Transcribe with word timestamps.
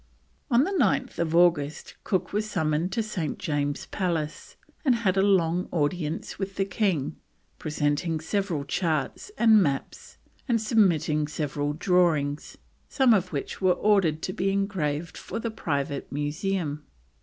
On 0.49 0.65
9th 0.65 1.19
August 1.35 1.93
Cook 2.03 2.33
was 2.33 2.49
summoned 2.49 2.91
to 2.93 3.03
St. 3.03 3.37
James's 3.37 3.85
Palace 3.85 4.55
and 4.83 4.95
had 4.95 5.15
a 5.15 5.21
long 5.21 5.67
audience 5.71 6.39
with 6.39 6.55
the 6.55 6.65
King, 6.65 7.17
presenting 7.59 8.19
several 8.19 8.63
charts 8.65 9.31
and 9.37 9.61
maps 9.61 10.17
and 10.47 10.59
submitting 10.59 11.27
several 11.27 11.73
drawings, 11.73 12.57
some 12.89 13.13
of 13.13 13.31
which 13.31 13.61
were 13.61 13.73
ordered 13.73 14.23
to 14.23 14.33
be 14.33 14.49
engraved 14.49 15.19
for 15.19 15.37
the 15.37 15.51
private 15.51 16.11
museum. 16.11 16.83